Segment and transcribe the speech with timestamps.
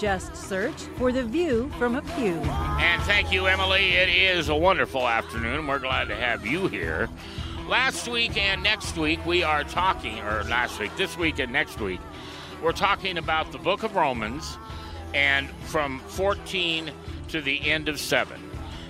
[0.00, 2.32] Just search for The View from a Pew.
[2.32, 3.90] And thank you, Emily.
[3.90, 5.66] It is a wonderful afternoon.
[5.66, 7.10] We're glad to have you here.
[7.68, 11.82] Last week and next week, we are talking, or last week, this week and next
[11.82, 12.00] week,
[12.62, 14.56] we're talking about the book of Romans
[15.12, 16.90] and from 14
[17.28, 18.40] to the end of 7.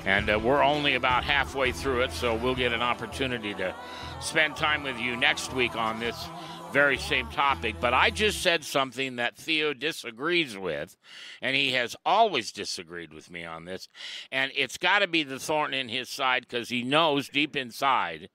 [0.04, 3.74] And uh, we're only about halfway through it, so we'll get an opportunity to
[4.20, 6.28] spend time with you next week on this
[6.72, 7.76] very same topic.
[7.80, 10.96] But I just said something that Theo disagrees with,
[11.42, 13.88] and he has always disagreed with me on this.
[14.30, 18.28] And it's got to be the thorn in his side because he knows deep inside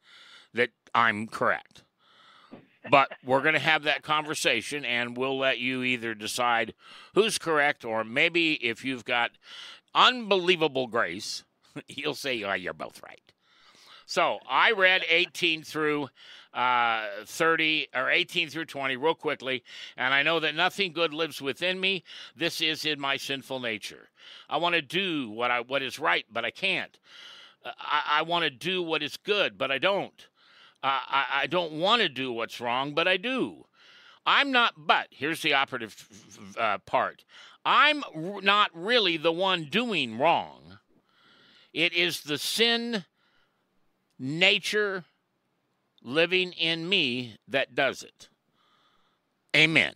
[0.53, 1.83] that I'm correct.
[2.91, 6.73] But we're going to have that conversation, and we'll let you either decide
[7.15, 9.31] who's correct, or maybe if you've got
[9.95, 11.43] unbelievable grace,
[11.87, 13.21] you'll say, oh, you're both right.
[14.05, 16.09] So I read 18 through
[16.53, 19.63] uh, 30 or 18 through 20 real quickly,
[19.97, 22.03] and I know that nothing good lives within me.
[22.35, 24.09] This is in my sinful nature.
[24.49, 26.97] I want to do what I what is right, but I can't.
[27.65, 30.27] Uh, I, I want to do what is good, but I don't.
[30.83, 33.65] I, I don't want to do what's wrong, but I do.
[34.25, 35.95] I'm not, but here's the operative
[36.59, 37.23] uh, part
[37.65, 40.77] I'm r- not really the one doing wrong.
[41.73, 43.05] It is the sin
[44.19, 45.05] nature
[46.01, 48.29] living in me that does it.
[49.55, 49.93] Amen.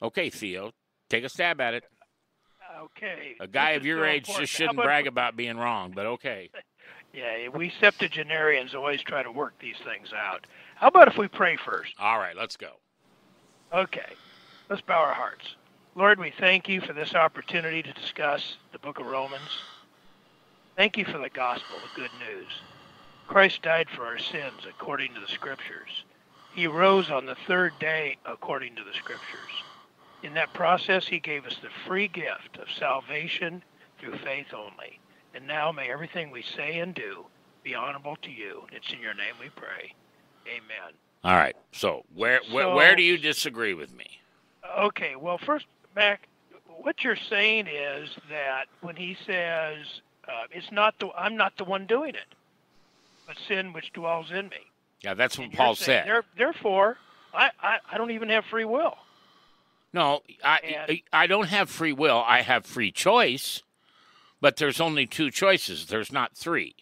[0.00, 0.72] Okay, Theo,
[1.08, 1.84] take a stab at it.
[2.80, 3.34] Okay.
[3.40, 4.40] A guy This of your age important.
[4.46, 6.50] just shouldn't about- brag about being wrong, but okay.
[7.14, 10.46] Yeah, we septuagenarians always try to work these things out.
[10.76, 11.94] How about if we pray first?
[11.98, 12.72] All right, let's go.
[13.72, 14.12] Okay.
[14.68, 15.56] Let's bow our hearts.
[15.94, 19.40] Lord, we thank you for this opportunity to discuss the book of Romans.
[20.78, 22.46] Thank you for the gospel, the good news.
[23.26, 26.04] Christ died for our sins according to the scriptures.
[26.54, 29.50] He rose on the third day according to the scriptures.
[30.22, 33.64] In that process, he gave us the free gift of salvation
[33.98, 35.00] through faith only.
[35.34, 37.26] And now may everything we say and do
[37.64, 38.62] be honorable to you.
[38.70, 39.92] It's in your name we pray.
[40.46, 40.94] Amen.
[41.24, 41.56] All right.
[41.72, 44.20] So where where, So- where do you disagree with me?
[44.78, 45.66] Okay, well, first,
[45.96, 46.28] Mac,
[46.68, 51.64] what you're saying is that when he says uh, it's not the I'm not the
[51.64, 52.34] one doing it,
[53.26, 54.56] but sin which dwells in me.
[55.02, 56.22] Yeah, that's what And Paul saying, said.
[56.36, 56.96] Therefore,
[57.32, 58.96] I, I I don't even have free will.
[59.92, 60.58] No, I
[60.88, 62.22] And- I don't have free will.
[62.26, 63.62] I have free choice,
[64.40, 65.86] but there's only two choices.
[65.86, 66.74] There's not three.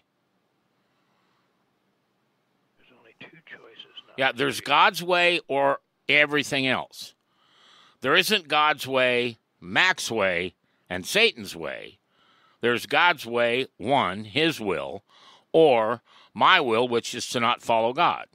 [2.78, 3.92] There's only two choices.
[4.16, 4.66] Yeah, there's three.
[4.66, 7.14] God's way or everything else.
[8.00, 10.54] There isn't God's way, Mac's way,
[10.88, 11.98] and Satan's way.
[12.66, 15.04] There's God's way, one, his will,
[15.52, 16.02] or
[16.34, 18.26] my will, which is to not follow God.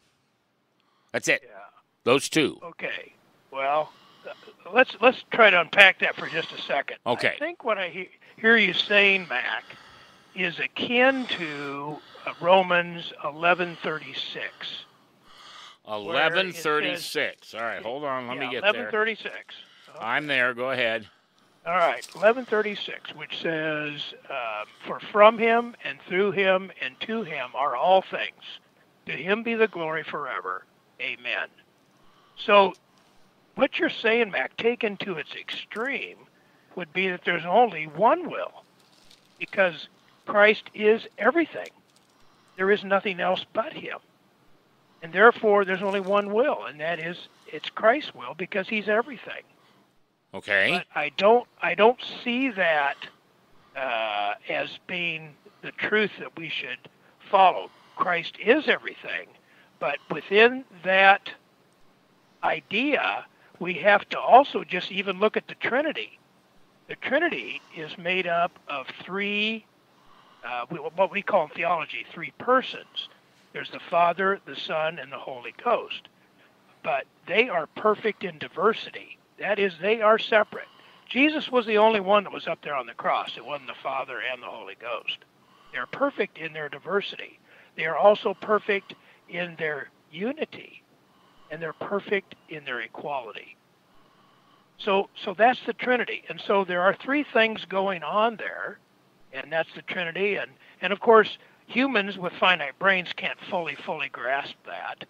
[1.12, 1.42] That's it.
[1.44, 1.50] Yeah.
[2.06, 2.58] Those two.
[2.64, 3.12] Okay.
[3.52, 3.92] Well,
[4.74, 7.00] let's let's try to unpack that for just a second.
[7.06, 7.34] Okay.
[7.36, 9.66] I think what I he- hear you saying, Mac,
[10.34, 14.16] is akin to uh, Romans 11:36.
[15.90, 17.54] Eleven thirty-six.
[17.54, 18.30] All right, hold on.
[18.30, 18.90] Let yeah, me get there.
[18.90, 19.28] 11:36.
[20.00, 20.54] I'm there.
[20.54, 21.10] Go ahead.
[21.64, 27.52] All right, 1136, which says, uh, For from him and through him and to him
[27.54, 28.60] are all things.
[29.06, 30.66] To him be the glory forever.
[31.00, 31.50] Amen.
[32.36, 32.74] So,
[33.54, 36.18] what you're saying, Mac, taken to its extreme,
[36.76, 38.64] would be that there's only one will,
[39.38, 39.88] because
[40.26, 41.70] Christ is everything.
[42.56, 44.00] There is nothing else but him.
[45.04, 49.44] And therefore, there's only one will, and that is it's Christ's will because he's everything.
[50.34, 50.72] Okay.
[50.78, 52.96] But I don't I don't see that
[53.76, 56.90] uh, as being the truth that we should
[57.30, 57.70] follow.
[57.96, 59.28] Christ is everything,
[59.80, 61.30] but within that
[62.44, 63.26] idea,
[63.60, 66.18] we have to also just even look at the Trinity.
[66.88, 69.66] The Trinity is made up of three,
[70.44, 73.10] uh, what we call in theology, three persons.
[73.54, 76.08] There's the Father, the Son, and the Holy Ghost.
[76.84, 79.18] But they are perfect in diversity.
[79.42, 80.68] That is, they are separate.
[81.10, 83.32] Jesus was the only one that was up there on the cross.
[83.36, 85.18] It wasn't the Father and the Holy Ghost.
[85.74, 87.40] They're perfect in their diversity.
[87.76, 88.94] They are also perfect
[89.28, 90.84] in their unity,
[91.50, 93.58] and they're perfect in their equality.
[94.78, 96.24] So, so that's the Trinity.
[96.30, 98.80] And so there are three things going on there
[99.34, 100.36] and that's the Trinity.
[100.36, 100.52] And
[100.82, 105.06] and of course, humans with finite brains can't fully fully grasp that.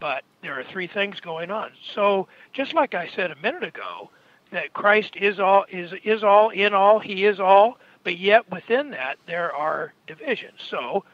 [0.00, 1.70] But there are three things going on.
[1.94, 4.10] So just like I said a minute ago,
[4.50, 7.78] that Christ is all is is all in all, He is all.
[8.02, 10.60] But yet within that there are divisions.
[10.68, 11.04] So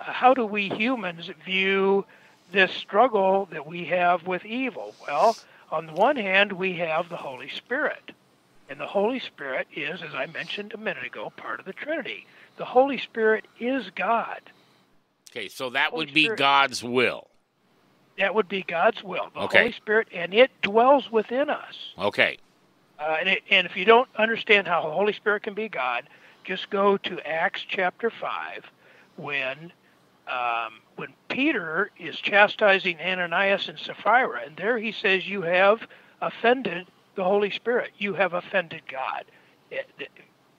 [0.00, 2.04] uh, how do we humans view
[2.52, 4.94] this struggle that we have with evil?
[5.06, 5.36] Well,
[5.70, 8.12] on the one hand, we have the Holy Spirit.
[8.68, 12.26] And the Holy Spirit is, as I mentioned a minute ago, part of the Trinity.
[12.56, 14.40] The Holy Spirit is God.
[15.30, 17.28] Okay, so that Holy would be Spirit, God's will.
[18.18, 19.28] That would be God's will.
[19.34, 19.58] The okay.
[19.58, 21.74] Holy Spirit, and it dwells within us.
[21.98, 22.38] Okay.
[22.98, 26.08] Uh, and, it, and if you don't understand how the Holy Spirit can be God,
[26.44, 28.64] just go to Acts chapter 5
[29.16, 29.72] when
[30.28, 35.86] um, when Peter is chastising Ananias and Sapphira, and there he says, You have
[36.20, 37.92] offended the Holy Spirit.
[37.98, 39.24] You have offended God.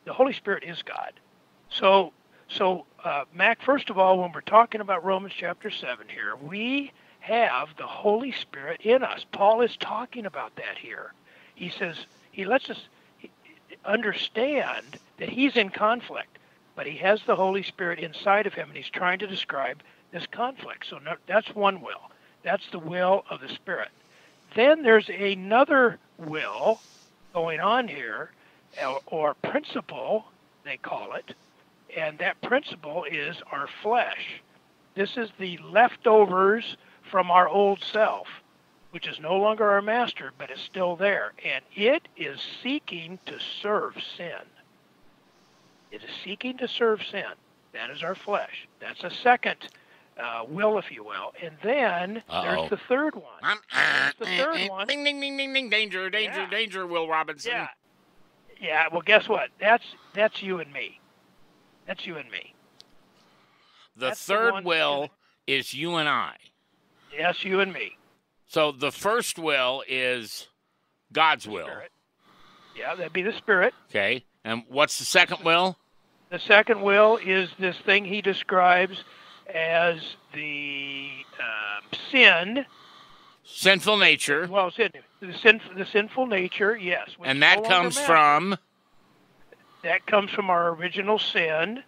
[0.06, 1.13] The Holy Spirit is God.
[1.69, 2.13] So,
[2.48, 6.92] so uh, Mac, first of all, when we're talking about Romans chapter 7 here, we
[7.27, 9.25] have the Holy Spirit in us.
[9.31, 11.12] Paul is talking about that here.
[11.56, 11.97] He says,
[12.31, 12.79] he lets us
[13.83, 14.85] understand
[15.18, 16.38] that he's in conflict,
[16.75, 19.81] but he has the Holy Spirit inside of him, and he's trying to describe
[20.12, 20.85] this conflict.
[20.89, 22.12] So no, that's one will.
[22.44, 23.89] That's the will of the Spirit.
[24.56, 26.79] Then there's another will
[27.33, 28.31] going on here,
[28.81, 30.25] uh, or principle,
[30.63, 31.35] they call it,
[31.95, 34.41] and that principle is our flesh.
[34.95, 36.77] This is the leftovers
[37.09, 38.27] from our old self,
[38.92, 43.39] which is no longer our master, but is still there, and it is seeking to
[43.39, 44.42] serve sin.
[45.92, 47.24] It is seeking to serve sin.
[47.74, 48.68] That is our flesh.
[48.80, 49.69] That's a second
[50.19, 51.33] uh, will, if you will.
[51.42, 52.42] And then Uh-oh.
[52.42, 53.57] there's the third one.
[53.71, 54.88] Uh, the third uh, one.
[54.88, 55.69] Ding, ding, ding, ding, ding.
[55.69, 56.50] Danger, danger, yeah.
[56.50, 57.51] danger, Will Robinson.
[57.51, 57.68] Yeah.
[58.60, 59.50] Yeah, well, guess what?
[59.60, 59.83] That's
[60.13, 61.00] that's you and me.
[61.86, 62.56] That's you and me.
[63.95, 65.10] The that's third the will
[65.45, 66.36] is you and I.
[67.13, 67.98] Yes, you and me.
[68.48, 70.48] So the first will is
[71.12, 71.65] God's the will.
[71.65, 71.92] Spirit.
[72.75, 73.74] Yeah, that'd be the spirit.
[73.89, 74.24] Okay.
[74.44, 75.77] And what's the second will?
[76.30, 79.04] The second will is this thing he describes
[79.54, 80.00] as
[80.33, 81.09] the
[81.39, 82.65] uh, sin.
[83.44, 84.48] Sinful nature.
[84.50, 87.10] Well, sin, the, sin, the sinful nature, yes.
[87.24, 88.57] And that no comes from?
[89.83, 91.83] That comes from our original sin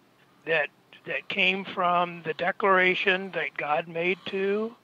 [0.46, 0.68] that
[1.06, 4.74] that came from the declaration that God made to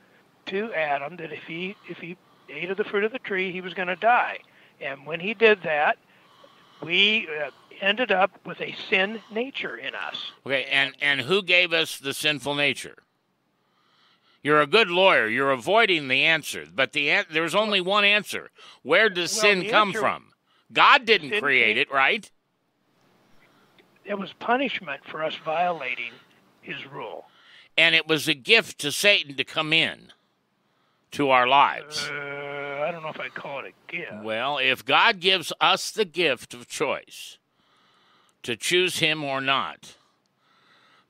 [0.47, 2.17] to Adam that if he if he
[2.49, 4.39] ate of the fruit of the tree, he was going to die.
[4.81, 5.99] And when he did that,
[6.83, 7.51] we uh,
[7.81, 10.33] ended up with a sin nature in us.
[10.45, 12.97] Okay, and and who gave us the sinful nature?
[14.43, 15.27] You're a good lawyer.
[15.27, 18.51] You're avoiding the answer, but the there's only one answer.
[18.83, 20.25] Where does well, sin come answer, from?
[20.73, 22.31] God didn't create it, right?
[24.05, 26.13] It was punishment for us violating
[26.63, 27.25] His rule.
[27.77, 30.13] And it was a gift to Satan to come in
[31.13, 32.09] to our lives.
[32.11, 34.23] Uh, I don't know if I'd call it a gift.
[34.23, 37.39] Well, if God gives us the gift of choice,
[38.47, 39.97] to choose him or not.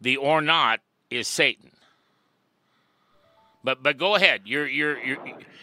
[0.01, 1.71] The or not is Satan.
[3.63, 4.43] But but go ahead.
[4.47, 5.19] You're you're you're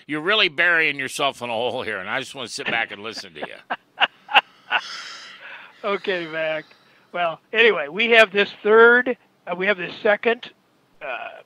[0.05, 2.91] you're really burying yourself in a hole here, and I just want to sit back
[2.91, 4.07] and listen to you.
[5.83, 6.65] okay, Mac.
[7.11, 10.51] Well, anyway, we have this third, uh, we have this second
[11.01, 11.41] uh,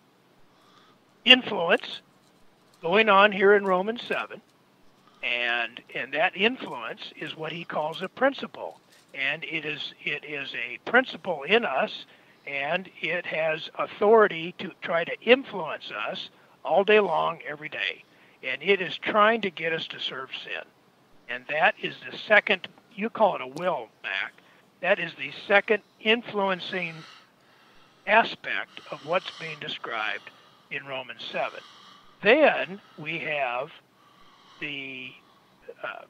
[1.23, 2.01] influence
[2.81, 4.41] going on here in Romans seven,
[5.23, 8.79] and and that influence is what he calls a principle.
[9.13, 12.05] And it is it is a principle in us
[12.45, 16.29] and it has authority to try to influence us
[16.63, 18.03] all day long every day.
[18.43, 20.63] And it is trying to get us to serve sin.
[21.27, 24.33] And that is the second you call it a will Mac
[24.79, 26.93] that is the second influencing
[28.05, 30.29] aspect of what's being described
[30.71, 31.59] in Romans 7
[32.21, 33.71] then we have
[34.59, 35.11] the
[35.83, 36.05] uh,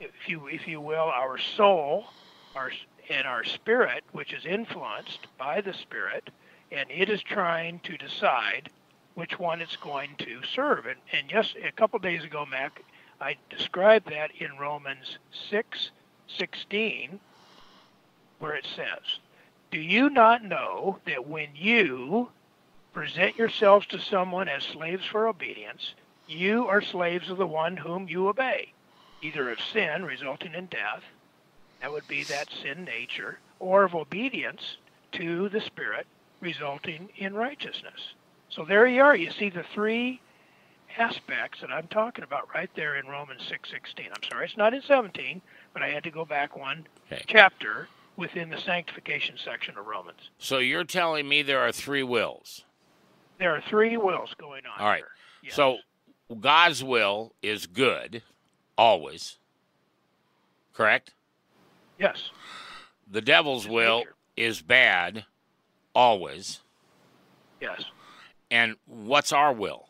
[0.00, 2.06] if you if you will, our soul,
[2.54, 2.70] our
[3.10, 6.30] and our spirit, which is influenced by the spirit,
[6.72, 8.70] and it is trying to decide
[9.14, 10.86] which one it's going to serve.
[10.86, 12.82] And, and yes, a couple days ago, Mac,
[13.20, 15.18] I described that in Romans
[15.50, 15.90] six
[16.26, 17.20] sixteen,
[18.38, 19.18] where it says,
[19.70, 22.30] "Do you not know that when you
[22.94, 25.94] present yourselves to someone as slaves for obedience,
[26.26, 28.72] you are slaves of the one whom you obey?"
[29.24, 31.02] either of sin resulting in death,
[31.80, 34.76] that would be that sin nature, or of obedience
[35.12, 36.06] to the Spirit
[36.40, 38.12] resulting in righteousness.
[38.50, 39.16] So there you are.
[39.16, 40.20] You see the three
[40.98, 44.12] aspects that I'm talking about right there in Romans 6:16.
[44.14, 45.40] I'm sorry, it's not in 17,
[45.72, 47.24] but I had to go back one okay.
[47.26, 50.30] chapter within the sanctification section of Romans.
[50.38, 52.64] So you're telling me there are three wills.
[53.38, 54.80] There are three wills going on.
[54.80, 54.98] All right.
[54.98, 55.08] Here.
[55.44, 55.54] Yes.
[55.54, 55.78] So
[56.40, 58.22] God's will is good,
[58.78, 59.38] always.
[60.72, 61.12] Correct?
[61.98, 62.30] yes,
[63.10, 64.14] The devil's will nature.
[64.36, 65.24] is bad,
[65.94, 66.60] always.
[67.60, 67.84] yes.
[68.50, 69.88] And what's our will?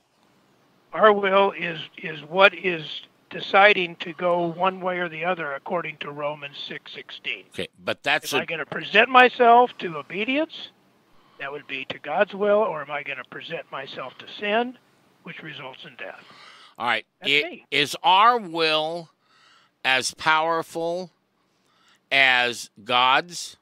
[0.93, 2.85] Our will is is what is
[3.31, 7.45] deciding to go one way or the other according to Romans six sixteen.
[7.53, 10.69] Okay, but that's Am a I going to present myself to obedience?
[11.39, 14.79] That would be to God's will, or am I going to present myself to sin,
[15.25, 16.21] which results in death?
[16.79, 17.07] all right.
[17.21, 17.67] That's i- me.
[17.71, 19.11] Is our will
[19.85, 21.11] as powerful
[22.11, 23.57] as God's?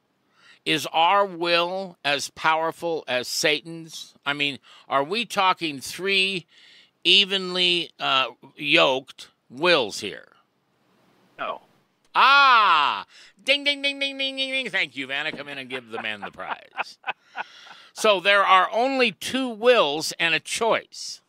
[0.64, 4.14] Is our will as powerful as Satan's?
[4.24, 6.46] I mean, are we talking three
[7.04, 8.26] evenly uh,
[8.56, 10.28] yoked wills here?
[11.38, 11.62] No.
[12.14, 12.71] Ah,
[13.44, 14.70] ding, ding, ding, ding, ding, ding, ding.
[14.70, 15.32] Thank you, Vanna.
[15.32, 16.98] Come in and give the man the prize.
[17.92, 21.20] so there are only two wills and a choice.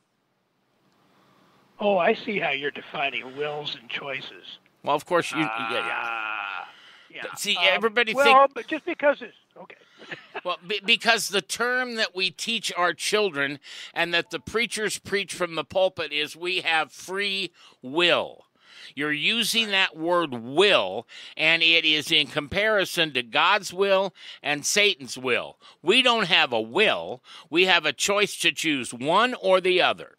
[1.79, 4.59] Oh, I see how you're defining wills and choices.
[4.83, 5.39] Well, of course, you.
[5.39, 5.89] yeah, yeah.
[5.91, 6.69] Ah,
[7.09, 7.23] yeah.
[7.35, 9.75] See, Um, everybody well, think- but just because it's okay.
[10.43, 13.59] Well, be, because the term that we teach our children
[13.93, 17.51] and that the preachers preach from the pulpit is we have free
[17.81, 18.45] will.
[18.95, 25.17] You're using that word will, and it is in comparison to God's will and Satan's
[25.17, 25.57] will.
[25.81, 30.15] We don't have a will, we have a choice to choose one or the other.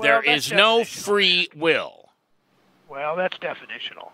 [0.00, 2.10] there Well, that's is no free will.
[2.88, 4.10] Well, that's definitional.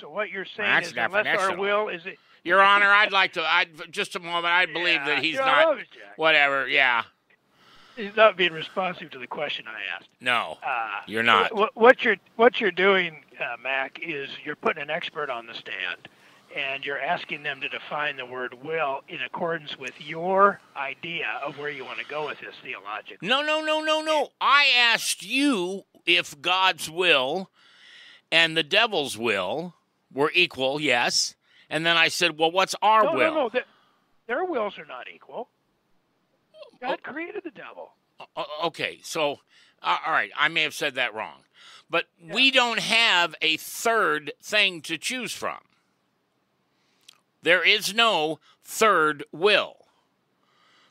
[0.00, 2.18] So what you're saying That's is, unless our will is it.
[2.42, 5.68] Your Honor, I'd like to, I'd, just a moment, I believe Yeah, that he's not,
[5.68, 6.18] love it, Jack.
[6.18, 7.04] whatever, yeah,
[7.96, 10.08] He's not being responsive to the question I asked.
[10.20, 10.58] no.
[10.64, 11.54] Uh, You're not.
[11.54, 15.54] What, what you're what you're doing, uh, Mac, is you're putting an expert on the
[15.54, 16.08] stand,
[16.56, 21.58] and you're asking them to define the word will in accordance with your idea of
[21.58, 23.26] where you want to go with this theologically.
[23.28, 24.28] No, no, no, no, no.
[24.40, 27.50] I asked you if God's will
[28.32, 29.74] and the devil's will
[30.12, 31.34] were equal, yes.
[31.70, 33.18] And then I said, well, what's our no, will?
[33.18, 33.48] no, no.
[33.48, 33.64] Their,
[34.26, 35.48] their wills are not equal.
[36.80, 37.12] God oh.
[37.12, 37.92] created the devil.
[38.62, 39.40] Okay, so,
[39.82, 41.40] all right, I may have said that wrong.
[41.90, 45.58] But we don't have a third thing to choose from.
[47.42, 49.76] There is no third will.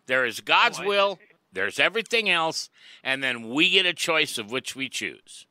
[0.05, 1.19] There is God's Oh, will,
[1.51, 2.69] there's everything else,
[3.03, 5.45] and then we get a choice of which we choose.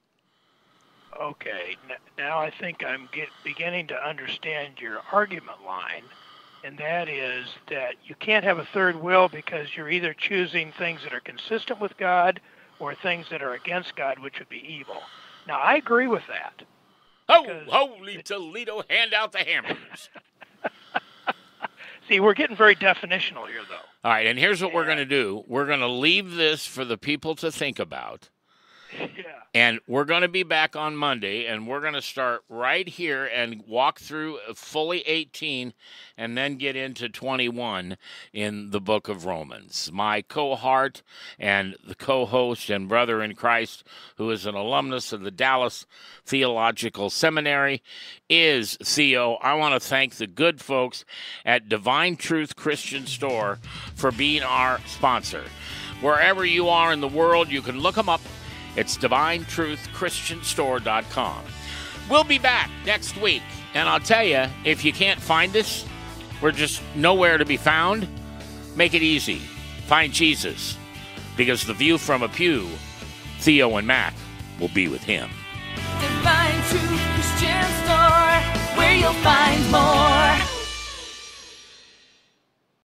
[1.20, 1.76] Okay,
[2.16, 6.04] now I think I'm get, beginning to understand your argument line,
[6.64, 11.02] and that is that you can't have a third will because you're either choosing things
[11.02, 12.40] that are consistent with God
[12.78, 15.02] or things that are against God, which would be evil.
[15.46, 16.62] Now, I agree with that.
[17.28, 20.10] Oh, holy Toledo, hand out the hammers.
[22.08, 23.76] See, we're getting very definitional here, though.
[24.04, 26.84] All right, and here's what we're going to do we're going to leave this for
[26.84, 28.28] the people to think about.
[29.54, 33.26] And we're going to be back on Monday, and we're going to start right here
[33.26, 35.74] and walk through uh, fully 18
[36.16, 37.98] and then get into 21
[38.32, 39.90] in the book of Romans.
[39.92, 41.02] My cohort
[41.38, 43.84] and the co host and brother in Christ,
[44.16, 45.84] who is an alumnus of the Dallas
[46.24, 47.82] Theological Seminary,
[48.30, 49.34] is Theo.
[49.42, 51.04] I want to thank the good folks
[51.44, 53.58] at Divine Truth Christian Store
[53.94, 55.44] for being our sponsor.
[56.00, 58.22] Wherever you are in the world, you can look them up.
[58.76, 61.44] It's divinetruthchristianstore.com.
[62.10, 63.42] We'll be back next week.
[63.74, 65.86] And I'll tell you, if you can't find us,
[66.40, 68.06] we're just nowhere to be found.
[68.76, 69.40] Make it easy.
[69.86, 70.76] Find Jesus.
[71.36, 72.68] Because the view from a pew,
[73.38, 74.14] Theo and Mac
[74.60, 75.30] will be with him.
[76.00, 78.40] Divine Truth Christian Store,
[78.76, 80.61] where you'll find more